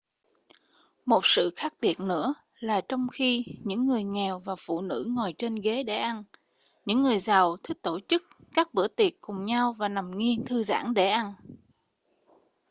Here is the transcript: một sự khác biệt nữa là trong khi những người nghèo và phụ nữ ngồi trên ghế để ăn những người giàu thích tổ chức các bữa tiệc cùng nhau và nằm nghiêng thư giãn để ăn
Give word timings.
một 1.05 1.19
sự 1.23 1.51
khác 1.55 1.73
biệt 1.81 1.99
nữa 1.99 2.33
là 2.59 2.81
trong 2.81 3.07
khi 3.13 3.45
những 3.63 3.85
người 3.85 4.03
nghèo 4.03 4.39
và 4.39 4.55
phụ 4.55 4.81
nữ 4.81 5.05
ngồi 5.09 5.33
trên 5.37 5.55
ghế 5.55 5.83
để 5.83 5.95
ăn 5.97 6.23
những 6.85 7.01
người 7.01 7.19
giàu 7.19 7.57
thích 7.63 7.77
tổ 7.81 7.99
chức 8.07 8.23
các 8.53 8.73
bữa 8.73 8.87
tiệc 8.87 9.13
cùng 9.21 9.45
nhau 9.45 9.73
và 9.73 9.87
nằm 9.87 10.17
nghiêng 10.17 10.45
thư 10.45 10.63
giãn 10.63 10.93
để 10.93 11.07
ăn 11.09 11.33